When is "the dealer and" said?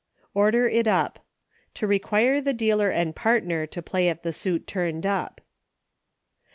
2.41-3.15